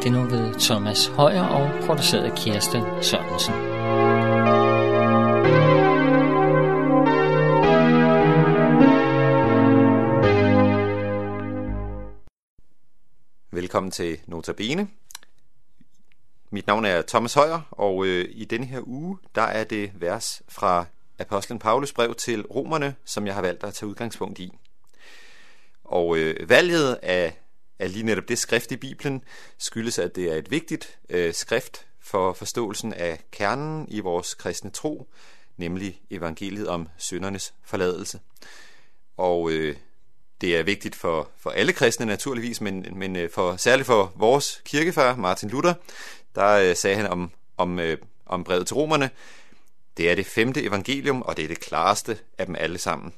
er 0.00 0.04
det 0.04 0.12
nu 0.12 0.24
ved 0.24 0.54
Thomas 0.60 1.06
Højer 1.06 1.42
og 1.42 1.84
produceret 1.86 2.24
af 2.24 2.36
Kirsten 2.36 2.82
Sørensen. 3.02 3.54
Velkommen 13.50 13.90
til 13.90 14.20
Notabene. 14.26 14.88
Mit 16.50 16.66
navn 16.66 16.84
er 16.84 17.02
Thomas 17.02 17.34
Højer, 17.34 17.60
og 17.70 18.06
øh, 18.06 18.28
i 18.30 18.44
denne 18.44 18.66
her 18.66 18.80
uge, 18.86 19.18
der 19.34 19.42
er 19.42 19.64
det 19.64 19.90
vers 19.94 20.42
fra 20.48 20.86
Apostlen 21.18 21.58
Paulus 21.58 21.92
brev 21.92 22.14
til 22.14 22.42
romerne, 22.42 22.94
som 23.04 23.26
jeg 23.26 23.34
har 23.34 23.42
valgt 23.42 23.64
at 23.64 23.74
tage 23.74 23.88
udgangspunkt 23.88 24.38
i. 24.38 24.52
Og 25.84 26.18
øh, 26.18 26.48
valget 26.48 26.98
af, 27.02 27.39
at 27.80 27.90
lige 27.90 28.02
netop 28.02 28.28
det 28.28 28.38
skrift 28.38 28.72
i 28.72 28.76
Bibelen 28.76 29.24
skyldes, 29.58 29.98
at 29.98 30.16
det 30.16 30.32
er 30.32 30.36
et 30.36 30.50
vigtigt 30.50 30.98
øh, 31.08 31.34
skrift 31.34 31.86
for 32.00 32.32
forståelsen 32.32 32.92
af 32.94 33.20
kernen 33.30 33.86
i 33.88 34.00
vores 34.00 34.34
kristne 34.34 34.70
tro, 34.70 35.08
nemlig 35.56 36.00
evangeliet 36.10 36.68
om 36.68 36.88
syndernes 36.96 37.54
forladelse. 37.64 38.20
Og 39.16 39.50
øh, 39.50 39.76
det 40.40 40.56
er 40.56 40.62
vigtigt 40.62 40.96
for, 40.96 41.30
for 41.38 41.50
alle 41.50 41.72
kristne 41.72 42.06
naturligvis, 42.06 42.60
men, 42.60 42.86
men 42.92 43.16
øh, 43.16 43.30
for, 43.30 43.56
særligt 43.56 43.86
for 43.86 44.12
vores 44.16 44.62
kirkefar, 44.64 45.16
Martin 45.16 45.50
Luther, 45.50 45.74
der 46.34 46.48
øh, 46.48 46.76
sagde 46.76 46.96
han 46.96 47.06
om, 47.06 47.30
om, 47.56 47.78
øh, 47.78 47.98
om 48.26 48.44
brevet 48.44 48.66
til 48.66 48.74
romerne, 48.74 49.10
det 49.96 50.10
er 50.10 50.14
det 50.14 50.26
femte 50.26 50.62
evangelium, 50.62 51.22
og 51.22 51.36
det 51.36 51.44
er 51.44 51.48
det 51.48 51.60
klareste 51.60 52.18
af 52.38 52.46
dem 52.46 52.54
alle 52.58 52.78
sammen. 52.78 53.12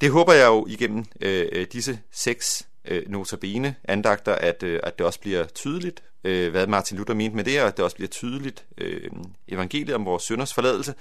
Det 0.00 0.10
håber 0.10 0.32
jeg 0.32 0.46
jo 0.46 0.66
igennem 0.68 1.04
øh, 1.20 1.48
øh 1.52 1.66
disse 1.72 2.00
seks 2.10 2.66
øh, 2.86 3.02
notabene 3.08 3.74
andagter, 3.84 4.34
at, 4.34 4.62
øh, 4.62 4.80
at 4.82 4.98
det 4.98 5.06
også 5.06 5.20
bliver 5.20 5.44
tydeligt, 5.44 6.02
øh, 6.24 6.50
hvad 6.50 6.66
Martin 6.66 6.98
Luther 6.98 7.14
mente 7.14 7.36
med 7.36 7.44
det, 7.44 7.60
og 7.60 7.68
at 7.68 7.76
det 7.76 7.84
også 7.84 7.96
bliver 7.96 8.08
tydeligt 8.08 8.64
øh, 8.78 9.10
evangeliet 9.48 9.94
om 9.94 10.04
vores 10.04 10.22
synders 10.22 10.54
forladelse, 10.54 10.94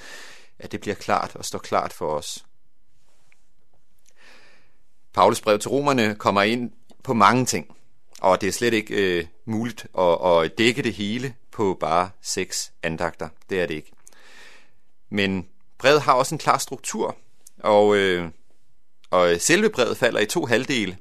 at 0.60 0.72
det 0.72 0.82
bliver 0.82 0.96
klart 0.96 1.36
og 1.36 1.46
står 1.46 1.60
klart 1.60 1.94
for 1.94 2.18
os. 2.18 2.46
Paulus 5.14 5.42
brev 5.42 5.60
til 5.60 5.70
romerne 5.70 6.16
kommer 6.16 6.42
ind 6.42 6.72
på 7.04 7.14
mange 7.14 7.46
ting, 7.46 7.76
og 8.22 8.42
det 8.42 8.48
er 8.48 8.52
slet 8.52 8.74
ikke 8.74 9.18
øh, 9.18 9.26
muligt 9.46 9.88
at, 9.98 10.18
at 10.26 10.58
dække 10.58 10.84
det 10.84 10.94
hele 10.94 11.36
på 11.52 11.78
bare 11.80 12.10
seks 12.22 12.72
andagter. 12.84 13.30
Det 13.50 13.62
er 13.62 13.66
det 13.66 13.74
ikke. 13.74 13.92
Men 15.10 15.48
brevet 15.78 16.02
har 16.02 16.14
også 16.14 16.36
en 16.36 16.40
klar 16.40 16.58
struktur, 16.58 17.18
og, 17.60 17.96
øh, 17.96 18.30
og 19.10 19.36
selve 19.40 19.70
brevet 19.70 19.98
falder 19.98 20.20
i 20.20 20.26
to 20.26 20.46
halvdele, 20.46 20.98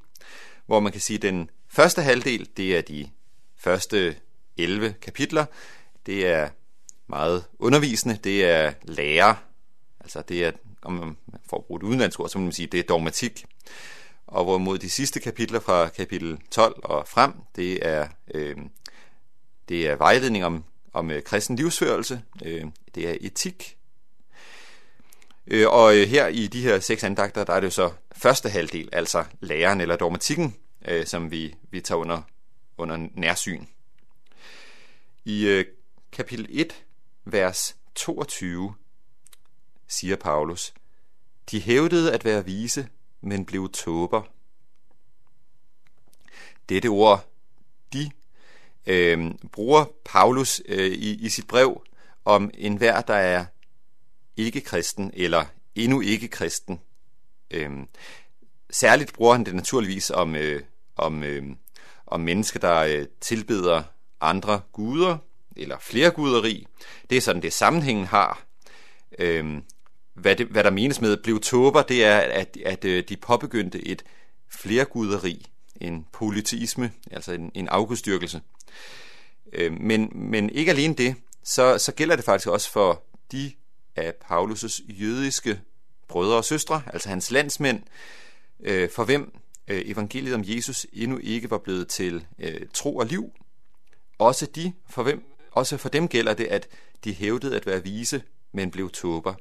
hvor 0.66 0.80
man 0.80 0.92
kan 0.92 1.00
sige, 1.00 1.16
at 1.16 1.22
den 1.22 1.50
første 1.68 2.02
halvdel, 2.02 2.48
det 2.56 2.76
er 2.76 2.80
de 2.80 3.08
første 3.56 4.16
11 4.56 4.94
kapitler. 5.02 5.44
Det 6.06 6.26
er 6.26 6.48
meget 7.06 7.44
undervisende, 7.58 8.18
det 8.24 8.44
er 8.44 8.72
lære, 8.82 9.36
altså 10.00 10.22
det 10.28 10.44
er, 10.44 10.52
om 10.82 10.92
man 10.92 11.16
får 11.50 11.64
brugt 11.66 11.82
et 11.82 11.86
udenlandsord, 11.86 12.28
så 12.28 12.38
må 12.38 12.44
man 12.44 12.52
sige, 12.52 12.66
det 12.66 12.80
er 12.80 12.84
dogmatik. 12.84 13.44
Og 14.26 14.44
hvorimod 14.44 14.78
de 14.78 14.90
sidste 14.90 15.20
kapitler 15.20 15.60
fra 15.60 15.88
kapitel 15.88 16.38
12 16.50 16.80
og 16.84 17.08
frem, 17.08 17.32
det 17.56 17.86
er, 17.86 18.08
øh, 18.34 18.56
det 19.68 19.88
er 19.88 19.96
vejledning 19.96 20.44
om, 20.44 20.64
om 20.92 21.10
øh, 21.10 21.22
kristen 21.22 21.56
livsførelse, 21.56 22.22
øh, 22.44 22.64
det 22.94 23.08
er 23.08 23.16
etik, 23.20 23.76
Øh, 25.46 25.68
og 25.68 25.96
øh, 25.96 26.08
her 26.08 26.26
i 26.26 26.46
de 26.46 26.62
her 26.62 26.80
seks 26.80 27.04
andagter, 27.04 27.44
der 27.44 27.52
er 27.52 27.60
det 27.60 27.66
jo 27.66 27.70
så 27.70 27.92
første 28.16 28.48
halvdel, 28.48 28.88
altså 28.92 29.24
læren 29.40 29.80
eller 29.80 29.96
dogmatikken, 29.96 30.56
øh, 30.88 31.06
som 31.06 31.30
vi, 31.30 31.54
vi 31.70 31.80
tager 31.80 31.98
under, 31.98 32.22
under 32.78 33.08
nærsyn. 33.14 33.64
I 35.24 35.46
øh, 35.46 35.64
kapitel 36.12 36.46
1, 36.50 36.84
vers 37.24 37.76
22, 37.94 38.74
siger 39.88 40.16
Paulus, 40.16 40.74
De 41.50 41.60
hævdede 41.60 42.12
at 42.12 42.24
være 42.24 42.44
vise, 42.44 42.88
men 43.20 43.46
blev 43.46 43.72
tåber. 43.72 44.22
Dette 46.68 46.86
ord, 46.86 47.28
de, 47.92 48.10
øh, 48.86 49.30
bruger 49.52 49.84
Paulus 50.04 50.62
øh, 50.66 50.90
i, 50.90 51.14
i 51.14 51.28
sit 51.28 51.46
brev 51.46 51.82
om 52.24 52.50
enhver, 52.54 53.00
der 53.00 53.14
er 53.14 53.44
ikke-kristen 54.36 55.10
eller 55.14 55.44
endnu 55.74 56.00
ikke 56.00 56.28
kristen. 56.28 56.80
Øhm, 57.50 57.88
særligt 58.70 59.12
bruger 59.12 59.32
han 59.32 59.44
det 59.44 59.54
naturligvis 59.54 60.10
om, 60.10 60.34
øh, 60.34 60.62
om, 60.96 61.22
øh, 61.22 61.44
om 62.06 62.20
mennesker, 62.20 62.60
der 62.60 62.80
øh, 62.80 63.06
tilbeder 63.20 63.82
andre 64.20 64.60
guder, 64.72 65.18
eller 65.56 65.76
flere 65.80 66.10
guderi. 66.10 66.66
Det 67.10 67.16
er 67.16 67.20
sådan, 67.20 67.42
det 67.42 67.52
sammenhængen 67.52 68.06
har. 68.06 68.42
Øhm, 69.18 69.62
hvad, 70.14 70.36
det, 70.36 70.46
hvad 70.46 70.64
der 70.64 70.70
menes 70.70 71.00
med 71.00 71.16
blev 71.16 71.40
tåber, 71.40 71.82
det 71.82 72.04
er, 72.04 72.18
at, 72.18 72.56
at 72.64 72.84
øh, 72.84 73.04
de 73.08 73.16
påbegyndte 73.16 73.88
et 73.88 74.04
flerguderi, 74.50 75.46
en 75.80 76.06
politisme, 76.12 76.92
altså 77.10 77.32
en, 77.32 77.50
en 77.54 77.68
afgudstyrkelse. 77.68 78.40
Øh, 79.52 79.72
men, 79.80 80.10
men 80.14 80.50
ikke 80.50 80.70
alene 80.70 80.94
det, 80.94 81.14
så, 81.44 81.78
så 81.78 81.92
gælder 81.92 82.16
det 82.16 82.24
faktisk 82.24 82.48
også 82.48 82.70
for 82.70 83.02
de 83.32 83.52
af 83.96 84.12
Paulus' 84.24 84.92
jødiske 84.92 85.60
brødre 86.08 86.36
og 86.36 86.44
søstre, 86.44 86.82
altså 86.86 87.08
hans 87.08 87.30
landsmænd, 87.30 87.82
øh, 88.60 88.90
for 88.90 89.04
hvem 89.04 89.34
øh, 89.68 89.82
evangeliet 89.84 90.34
om 90.34 90.42
Jesus 90.44 90.86
endnu 90.92 91.18
ikke 91.18 91.50
var 91.50 91.58
blevet 91.58 91.88
til 91.88 92.26
øh, 92.38 92.60
tro 92.74 92.96
og 92.96 93.06
liv. 93.06 93.32
Også, 94.18 94.46
de, 94.46 94.72
for 94.88 95.02
hvem, 95.02 95.24
også 95.50 95.76
for 95.76 95.88
dem 95.88 96.08
gælder 96.08 96.34
det, 96.34 96.46
at 96.46 96.68
de 97.04 97.14
hævdede 97.14 97.56
at 97.56 97.66
være 97.66 97.82
vise, 97.82 98.22
men 98.52 98.70
blev 98.70 98.90
tåber. 98.90 99.34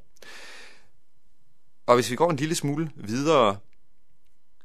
Og 1.85 1.95
hvis 1.95 2.11
vi 2.11 2.15
går 2.15 2.29
en 2.29 2.35
lille 2.35 2.55
smule 2.55 2.91
videre, 2.95 3.57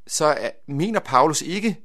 så 0.07 0.25
er, 0.25 0.51
mener 0.67 1.01
Paulus 1.01 1.43
ikke, 1.43 1.77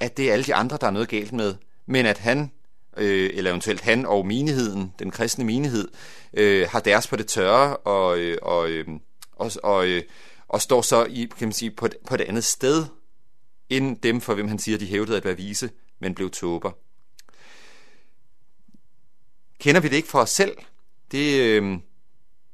at 0.00 0.16
det 0.16 0.28
er 0.28 0.32
alle 0.32 0.44
de 0.44 0.54
andre, 0.54 0.76
der 0.80 0.86
er 0.86 0.90
noget 0.90 1.08
galt 1.08 1.32
med, 1.32 1.54
men 1.86 2.06
at 2.06 2.18
han 2.18 2.50
øh, 2.96 3.30
eller 3.34 3.50
eventuelt 3.50 3.80
han 3.80 4.06
og 4.06 4.26
menigheden, 4.26 4.92
den 4.98 5.10
kristne 5.10 5.44
menighed, 5.44 5.88
øh, 6.34 6.68
har 6.70 6.80
deres 6.80 7.06
på 7.06 7.16
det 7.16 7.26
tørre 7.26 7.76
og, 7.76 8.18
øh, 8.18 8.38
og, 8.42 8.70
øh, 8.70 8.86
og, 9.32 9.50
og, 9.62 9.86
øh, 9.86 10.02
og 10.48 10.62
står 10.62 10.82
så 10.82 11.04
i, 11.04 11.28
kan 11.38 11.48
man 11.48 11.52
sige, 11.52 11.70
på, 11.70 11.86
et, 11.86 11.96
på 12.06 12.14
et 12.14 12.20
andet 12.20 12.44
sted 12.44 12.86
end 13.68 13.96
dem, 13.96 14.20
for 14.20 14.34
hvem 14.34 14.48
han 14.48 14.58
siger, 14.58 14.78
de 14.78 14.86
hævdede 14.86 15.16
at 15.16 15.24
være 15.24 15.36
vise, 15.36 15.70
men 15.98 16.14
blev 16.14 16.30
tåber. 16.30 16.72
Kender 19.58 19.80
vi 19.80 19.88
det 19.88 19.96
ikke 19.96 20.08
for 20.08 20.20
os 20.20 20.30
selv? 20.30 20.56
Det, 21.10 21.40
øh, 21.40 21.78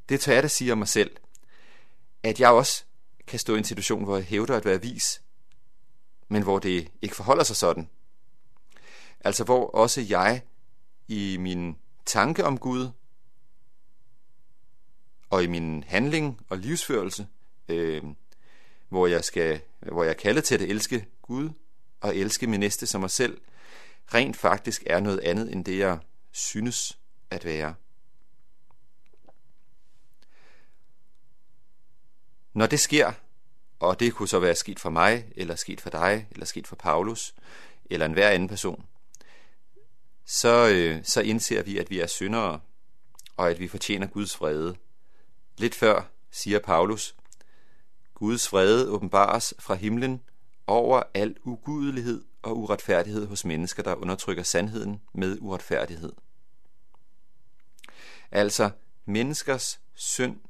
det 0.08 0.20
tør 0.20 0.32
jeg 0.32 0.42
da 0.42 0.48
sige 0.48 0.72
om 0.72 0.78
mig 0.78 0.88
selv, 0.88 1.10
at 2.22 2.40
jeg 2.40 2.50
også 2.50 2.84
kan 3.26 3.38
stå 3.38 3.54
i 3.54 3.58
en 3.58 3.64
situation, 3.64 4.04
hvor 4.04 4.16
jeg 4.16 4.24
hævder 4.24 4.56
at 4.56 4.64
være 4.64 4.80
vis, 4.80 5.22
men 6.28 6.42
hvor 6.42 6.58
det 6.58 6.88
ikke 7.02 7.16
forholder 7.16 7.44
sig 7.44 7.56
sådan. 7.56 7.88
Altså 9.20 9.44
hvor 9.44 9.70
også 9.70 10.00
jeg 10.00 10.42
i 11.08 11.36
min 11.40 11.76
tanke 12.06 12.44
om 12.44 12.58
Gud 12.58 12.90
og 15.30 15.44
i 15.44 15.46
min 15.46 15.84
handling 15.86 16.40
og 16.48 16.58
livsførelse, 16.58 17.26
øh, 17.68 18.02
hvor 18.88 19.06
jeg 19.06 19.24
skal, 19.24 19.60
hvor 19.80 20.04
jeg 20.04 20.16
kalder 20.16 20.40
til 20.40 20.54
at 20.54 20.62
elske 20.62 21.06
Gud 21.22 21.50
og 22.00 22.16
elske 22.16 22.46
min 22.46 22.60
næste 22.60 22.86
som 22.86 23.00
mig 23.00 23.10
selv, 23.10 23.40
rent 24.14 24.36
faktisk 24.36 24.82
er 24.86 25.00
noget 25.00 25.20
andet 25.20 25.52
end 25.52 25.64
det, 25.64 25.78
jeg 25.78 25.98
synes 26.30 26.98
at 27.30 27.44
være. 27.44 27.74
Når 32.52 32.66
det 32.66 32.80
sker, 32.80 33.12
og 33.78 34.00
det 34.00 34.14
kunne 34.14 34.28
så 34.28 34.38
være 34.38 34.54
sket 34.54 34.80
for 34.80 34.90
mig, 34.90 35.32
eller 35.36 35.56
sket 35.56 35.80
for 35.80 35.90
dig, 35.90 36.28
eller 36.30 36.46
sket 36.46 36.66
for 36.66 36.76
Paulus, 36.76 37.34
eller 37.90 38.06
en 38.06 38.12
hver 38.12 38.28
anden 38.28 38.48
person, 38.48 38.86
så, 40.30 40.68
øh, 40.68 41.04
så 41.04 41.20
indser 41.20 41.62
vi, 41.62 41.78
at 41.78 41.90
vi 41.90 42.00
er 42.00 42.06
syndere, 42.06 42.60
og 43.36 43.50
at 43.50 43.60
vi 43.60 43.68
fortjener 43.68 44.06
Guds 44.06 44.40
vrede. 44.40 44.76
Lidt 45.58 45.74
før 45.74 46.10
siger 46.30 46.58
Paulus, 46.58 47.16
Guds 48.14 48.52
vrede 48.52 48.88
åbenbares 48.88 49.54
fra 49.58 49.74
himlen 49.74 50.22
over 50.66 51.02
al 51.14 51.36
ugudelighed 51.44 52.24
og 52.42 52.58
uretfærdighed 52.58 53.26
hos 53.26 53.44
mennesker, 53.44 53.82
der 53.82 53.94
undertrykker 53.94 54.42
sandheden 54.42 55.00
med 55.12 55.38
uretfærdighed. 55.40 56.12
Altså, 58.30 58.70
menneskers 59.04 59.80
synd 59.94 60.40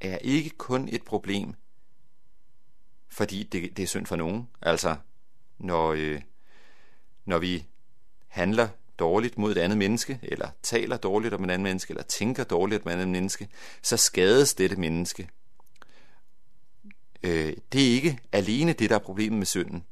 er 0.00 0.18
ikke 0.18 0.50
kun 0.50 0.88
et 0.88 1.04
problem, 1.04 1.54
fordi 3.08 3.42
det, 3.42 3.76
det 3.76 3.82
er 3.82 3.86
synd 3.86 4.06
for 4.06 4.16
nogen. 4.16 4.48
Altså, 4.62 4.96
når, 5.58 5.92
øh, 5.92 6.22
når 7.24 7.38
vi 7.38 7.66
handler 8.28 8.68
dårligt 8.98 9.38
mod 9.38 9.52
et 9.52 9.58
andet 9.58 9.78
menneske, 9.78 10.18
eller 10.22 10.50
taler 10.62 10.96
dårligt 10.96 11.34
om 11.34 11.44
et 11.44 11.50
andet 11.50 11.62
menneske, 11.62 11.90
eller 11.90 12.02
tænker 12.02 12.44
dårligt 12.44 12.82
om 12.82 12.88
et 12.88 12.92
andet 12.92 13.08
menneske, 13.08 13.48
så 13.82 13.96
skades 13.96 14.54
dette 14.54 14.76
menneske. 14.76 15.28
Øh, 17.22 17.56
det 17.72 17.88
er 17.88 17.94
ikke 17.94 18.20
alene 18.32 18.72
det, 18.72 18.90
der 18.90 18.96
er 18.96 19.00
problemet 19.00 19.38
med 19.38 19.46
synden. 19.46 19.84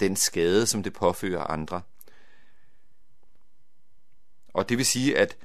den 0.00 0.16
skade, 0.16 0.66
som 0.66 0.82
det 0.82 0.92
påfører 0.92 1.44
andre. 1.44 1.82
Og 4.52 4.68
det 4.68 4.78
vil 4.78 4.86
sige, 4.86 5.18
at, 5.18 5.36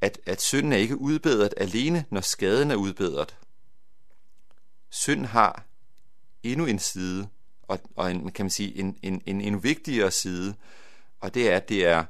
at, 0.00 0.20
at 0.26 0.42
synden 0.42 0.72
er 0.72 0.76
ikke 0.76 1.00
udbedret 1.00 1.54
alene, 1.56 2.04
når 2.10 2.20
skaden 2.20 2.70
er 2.70 2.76
udbedret. 2.76 3.36
Synd 4.90 5.26
har 5.26 5.64
endnu 6.42 6.66
en 6.66 6.78
side, 6.78 7.28
og, 7.62 7.78
og 7.96 8.10
en, 8.10 8.32
kan 8.32 8.44
man 8.44 8.50
sige, 8.50 8.76
en, 8.76 8.98
en, 9.02 9.22
en 9.26 9.40
endnu 9.40 9.60
vigtigere 9.60 10.10
side, 10.10 10.54
og 11.20 11.34
det 11.34 11.50
er, 11.50 11.56
at 11.56 11.68
det 11.68 11.86
er 11.86 12.04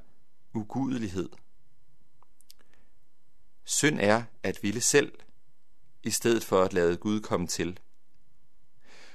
ugudelighed. 0.55 1.29
Synd 3.64 4.00
er 4.00 4.23
at 4.43 4.58
ville 4.62 4.81
selv, 4.81 5.12
i 6.03 6.11
stedet 6.11 6.44
for 6.44 6.62
at 6.62 6.73
lade 6.73 6.97
Gud 6.97 7.20
komme 7.20 7.47
til. 7.47 7.81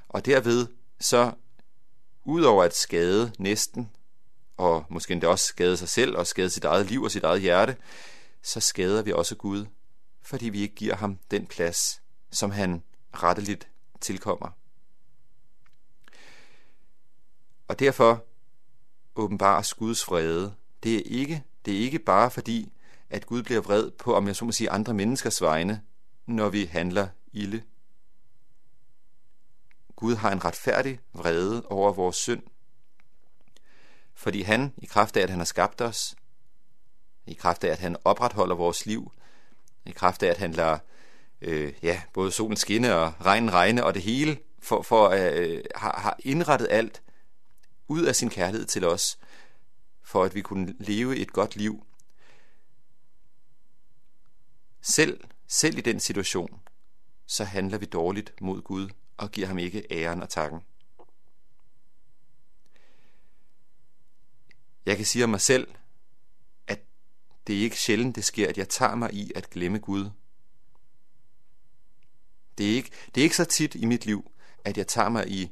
Og 0.09 0.25
derved 0.25 0.67
så, 0.99 1.33
udover 2.23 2.63
at 2.63 2.75
skade 2.75 3.33
næsten, 3.39 3.91
og 4.57 4.85
måske 4.89 5.11
endda 5.11 5.27
også 5.27 5.45
skade 5.45 5.77
sig 5.77 5.89
selv 5.89 6.17
og 6.17 6.27
skade 6.27 6.49
sit 6.49 6.63
eget 6.63 6.85
liv 6.85 7.03
og 7.03 7.11
sit 7.11 7.23
eget 7.23 7.41
hjerte, 7.41 7.77
så 8.41 8.59
skader 8.59 9.01
vi 9.01 9.11
også 9.11 9.35
Gud, 9.35 9.65
fordi 10.21 10.49
vi 10.49 10.61
ikke 10.61 10.75
giver 10.75 10.95
ham 10.95 11.19
den 11.31 11.47
plads, 11.47 12.01
som 12.31 12.51
han 12.51 12.83
retteligt 13.13 13.69
tilkommer. 14.01 14.49
Og 17.67 17.79
derfor 17.79 18.25
åbenbares 19.15 19.73
Guds 19.73 20.07
vrede. 20.07 20.53
Det 20.83 20.95
er 20.95 21.01
ikke, 21.05 21.43
det 21.65 21.73
er 21.75 21.79
ikke 21.79 21.99
bare 21.99 22.31
fordi, 22.31 22.73
at 23.09 23.25
Gud 23.25 23.43
bliver 23.43 23.61
vred 23.61 23.91
på, 23.91 24.15
om 24.15 24.27
jeg 24.27 24.35
så 24.35 24.45
må 24.45 24.51
sige, 24.51 24.69
andre 24.69 24.93
menneskers 24.93 25.41
vegne, 25.41 25.81
når 26.25 26.49
vi 26.49 26.65
handler 26.65 27.07
ilde. 27.33 27.63
Gud 29.95 30.15
har 30.15 30.31
en 30.31 30.45
retfærdig 30.45 30.99
vrede 31.13 31.65
over 31.65 31.93
vores 31.93 32.15
synd. 32.15 32.43
Fordi 34.13 34.41
han, 34.41 34.73
i 34.77 34.85
kraft 34.85 35.17
af, 35.17 35.21
at 35.21 35.29
han 35.29 35.39
har 35.39 35.45
skabt 35.45 35.81
os, 35.81 36.15
i 37.25 37.33
kraft 37.33 37.63
af, 37.63 37.71
at 37.71 37.79
han 37.79 37.97
opretholder 38.05 38.55
vores 38.55 38.85
liv, 38.85 39.11
i 39.85 39.91
kraft 39.91 40.23
af, 40.23 40.27
at 40.27 40.37
han 40.37 40.51
lader 40.51 40.77
øh, 41.41 41.73
ja, 41.83 42.01
både 42.13 42.31
solen 42.31 42.57
skinne 42.57 42.95
og 42.95 43.13
regnen 43.25 43.53
regne 43.53 43.85
og 43.85 43.93
det 43.93 44.01
hele, 44.01 44.37
for, 44.59 44.81
for 44.81 45.09
øh, 45.09 45.63
har, 45.75 45.99
har 45.99 46.15
indrettet 46.19 46.67
alt 46.71 47.01
ud 47.91 48.05
af 48.05 48.15
sin 48.15 48.29
kærlighed 48.29 48.67
til 48.67 48.85
os, 48.85 49.19
for 50.03 50.23
at 50.23 50.35
vi 50.35 50.41
kunne 50.41 50.75
leve 50.79 51.17
et 51.17 51.33
godt 51.33 51.55
liv. 51.55 51.85
Selv, 54.81 55.23
selv 55.47 55.77
i 55.77 55.81
den 55.81 55.99
situation, 55.99 56.61
så 57.25 57.43
handler 57.43 57.77
vi 57.77 57.85
dårligt 57.85 58.41
mod 58.41 58.61
Gud 58.61 58.89
og 59.17 59.31
giver 59.31 59.47
ham 59.47 59.57
ikke 59.57 59.85
æren 59.91 60.21
og 60.21 60.29
takken. 60.29 60.61
Jeg 64.85 64.97
kan 64.97 65.05
sige 65.05 65.23
om 65.23 65.29
mig 65.29 65.41
selv, 65.41 65.67
at 66.67 66.79
det 67.47 67.57
er 67.57 67.61
ikke 67.61 67.79
sjældent, 67.79 68.15
det 68.15 68.25
sker, 68.25 68.49
at 68.49 68.57
jeg 68.57 68.69
tager 68.69 68.95
mig 68.95 69.13
i 69.13 69.31
at 69.35 69.49
glemme 69.49 69.79
Gud. 69.79 70.09
Det 72.57 72.71
er 72.71 72.75
ikke, 72.75 72.91
det 73.15 73.21
er 73.21 73.23
ikke 73.23 73.35
så 73.35 73.45
tit 73.45 73.75
i 73.75 73.85
mit 73.85 74.05
liv, 74.05 74.31
at 74.65 74.77
jeg 74.77 74.87
tager 74.87 75.09
mig 75.09 75.29
i 75.29 75.51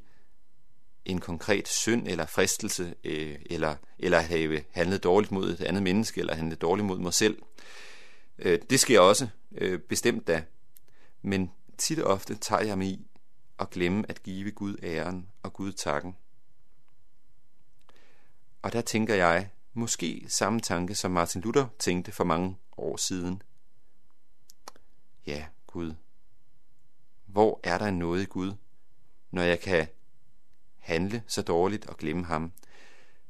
en 1.06 1.20
konkret 1.20 1.68
synd 1.68 2.08
eller 2.08 2.26
fristelse, 2.26 2.96
øh, 3.04 3.40
eller, 3.46 3.76
eller 4.00 4.20
have 4.20 4.64
handlet 4.72 5.04
dårligt 5.04 5.32
mod 5.32 5.50
et 5.50 5.62
andet 5.62 5.84
menneske, 5.84 6.20
eller 6.20 6.36
handlet 6.36 6.62
dårligt 6.62 6.86
mod 6.86 7.00
mig 7.00 7.14
selv. 7.14 7.42
Øh, 8.40 8.60
det 8.70 8.80
sker 8.80 9.00
også, 9.00 9.28
øh, 9.52 9.80
bestemt 9.80 10.28
da. 10.28 10.44
Men 11.22 11.52
tit 11.78 12.00
og 12.00 12.12
ofte 12.14 12.36
tager 12.36 12.62
jeg 12.62 12.78
mig 12.78 12.88
i 12.88 13.06
at 13.60 13.70
glemme 13.70 14.06
at 14.10 14.24
give 14.24 14.52
Gud 14.52 14.78
æren 14.84 15.28
og 15.44 15.54
Gud 15.54 15.72
takken. 15.72 16.16
Og 18.62 18.74
der 18.74 18.82
tænker 18.82 19.16
jeg, 19.16 19.50
måske 19.74 20.26
samme 20.28 20.60
tanke, 20.60 20.96
som 20.96 21.12
Martin 21.12 21.42
Luther 21.42 21.68
tænkte 21.80 22.12
for 22.12 22.24
mange 22.24 22.58
år 22.78 22.98
siden. 22.98 23.42
Ja, 25.28 25.46
Gud. 25.68 25.94
Hvor 27.26 27.60
er 27.64 27.78
der 27.78 27.92
noget 27.92 28.22
i 28.22 28.26
Gud, 28.26 28.54
når 29.32 29.42
jeg 29.42 29.60
kan 29.60 29.88
handle 30.80 31.24
så 31.28 31.42
dårligt 31.42 31.86
og 31.86 31.98
glemme 31.98 32.26
ham? 32.26 32.52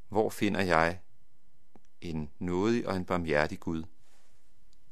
Hvor 0.10 0.30
finder 0.30 0.62
jeg 0.62 1.00
en 2.02 2.30
nådig 2.40 2.88
og 2.88 2.96
en 2.96 3.06
barmhjertig 3.06 3.60
Gud? 3.60 3.84